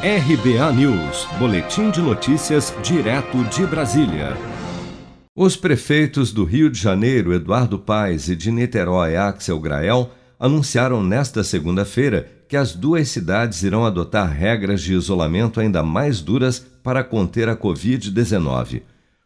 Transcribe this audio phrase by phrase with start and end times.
[0.00, 4.36] RBA News, Boletim de Notícias, direto de Brasília.
[5.34, 11.42] Os prefeitos do Rio de Janeiro, Eduardo Paes, e de Niterói, Axel Grael, anunciaram nesta
[11.42, 17.48] segunda-feira que as duas cidades irão adotar regras de isolamento ainda mais duras para conter
[17.48, 18.82] a Covid-19.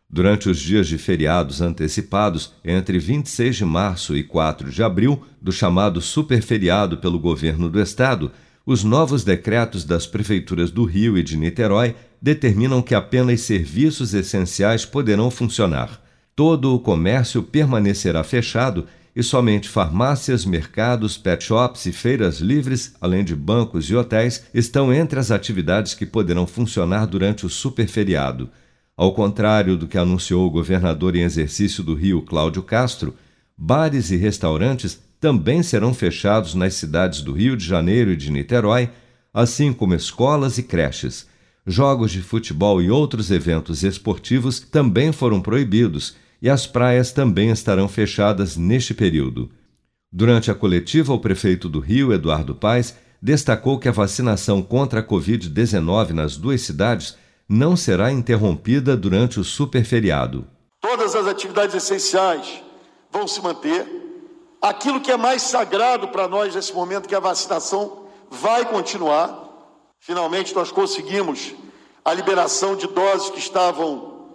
[0.08, 5.52] Durante os dias de feriados antecipados, entre 26 de março e 4 de abril, do
[5.52, 8.32] chamado superferiado pelo governo do estado,
[8.64, 14.84] os novos decretos das prefeituras do Rio e de Niterói determinam que apenas serviços essenciais
[14.84, 16.00] poderão funcionar.
[16.36, 23.22] Todo o comércio permanecerá fechado e somente farmácias, mercados, pet shops e feiras livres, além
[23.22, 28.48] de bancos e hotéis, estão entre as atividades que poderão funcionar durante o superferiado.
[28.96, 33.14] Ao contrário do que anunciou o governador em exercício do Rio, Cláudio Castro,
[33.56, 38.90] bares e restaurantes também serão fechados nas cidades do Rio de Janeiro e de Niterói,
[39.32, 41.28] assim como escolas e creches.
[41.64, 47.86] Jogos de futebol e outros eventos esportivos também foram proibidos e as praias também estarão
[47.86, 49.48] fechadas neste período.
[50.12, 55.06] Durante a coletiva, o prefeito do Rio, Eduardo Paes, destacou que a vacinação contra a
[55.06, 57.16] Covid-19 nas duas cidades
[57.48, 60.44] não será interrompida durante o superferiado.
[60.80, 62.60] Todas as atividades essenciais
[63.12, 64.02] vão se manter
[64.62, 69.36] Aquilo que é mais sagrado para nós nesse momento, que é a vacinação, vai continuar.
[69.98, 71.52] Finalmente, nós conseguimos
[72.04, 74.28] a liberação de doses que estavam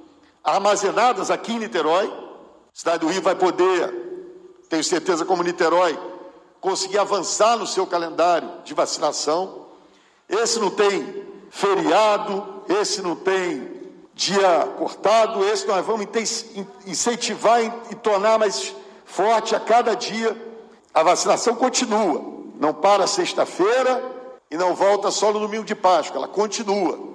[0.44, 2.08] armazenadas aqui em Niterói.
[2.08, 3.90] A cidade do Rio vai poder,
[4.70, 5.98] tenho certeza, como Niterói,
[6.60, 9.68] conseguir avançar no seu calendário de vacinação.
[10.28, 13.78] Esse não tem feriado, esse não tem
[14.14, 16.06] dia cortado, esse nós vamos
[16.86, 18.76] incentivar e tornar mais
[19.08, 20.36] forte a cada dia.
[20.94, 22.22] A vacinação continua,
[22.60, 24.04] não para sexta-feira
[24.52, 27.08] e não volta só no domingo de Páscoa, ela continua.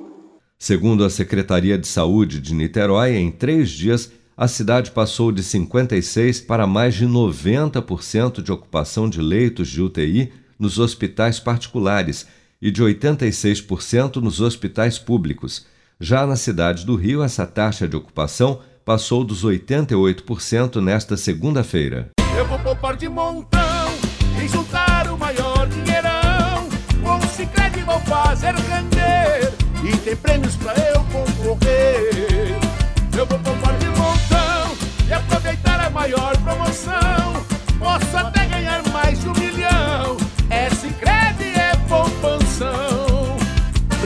[0.58, 6.46] Segundo a Secretaria de Saúde de Niterói, em três dias, a cidade passou de 56%
[6.46, 12.26] para mais de 90% de ocupação de leitos de UTI nos hospitais particulares
[12.60, 15.66] e de 86% nos hospitais públicos.
[16.00, 22.10] Já na cidade do Rio, essa taxa de ocupação passou dos 88% nesta segunda-feira.
[22.36, 23.62] Eu vou poupar de montão
[25.12, 25.41] o maior